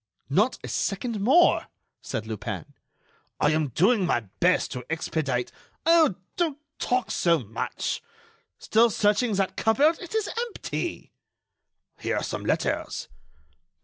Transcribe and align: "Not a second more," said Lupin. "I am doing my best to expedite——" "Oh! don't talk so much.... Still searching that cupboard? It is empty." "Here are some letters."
"Not 0.31 0.57
a 0.63 0.67
second 0.67 1.19
more," 1.21 1.67
said 2.01 2.25
Lupin. 2.25 2.73
"I 3.39 3.51
am 3.51 3.67
doing 3.67 4.03
my 4.03 4.21
best 4.39 4.71
to 4.71 4.83
expedite——" 4.89 5.51
"Oh! 5.85 6.15
don't 6.37 6.57
talk 6.79 7.11
so 7.11 7.37
much.... 7.37 8.01
Still 8.57 8.89
searching 8.89 9.35
that 9.35 9.55
cupboard? 9.57 9.99
It 9.99 10.15
is 10.15 10.27
empty." 10.47 11.11
"Here 11.99 12.15
are 12.15 12.23
some 12.23 12.43
letters." 12.43 13.09